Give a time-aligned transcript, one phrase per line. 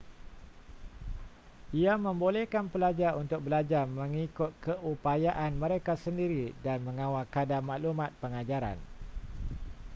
[1.81, 8.77] ia membolehkan pelajar untuk belajar mengikut keupayaan mereka sendiri dan mengawal kadar maklumat pengajaran